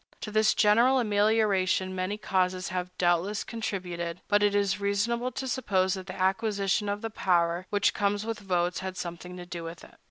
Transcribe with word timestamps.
To 0.21 0.31
this 0.31 0.55
general 0.55 0.97
amelioration 0.99 1.93
many 1.93 2.17
causes 2.17 2.69
have 2.69 2.89
doubtless 2.97 3.43
contributed; 3.43 4.19
but 4.27 4.41
it 4.41 4.55
is 4.55 4.79
reasonable 4.81 5.31
to 5.33 5.47
suppose 5.47 5.93
that 5.93 6.07
the 6.07 6.19
acquisition 6.19 6.89
of 6.89 7.01
the 7.03 7.11
power 7.11 7.67
which 7.69 7.93
comes 7.93 8.25
with 8.25 8.39
votes 8.39 8.79
has 8.79 8.87
had 8.87 8.97
something 8.97 9.37
to 9.37 9.45
do 9.45 9.63
with 9.63 9.83
it. 9.83 9.93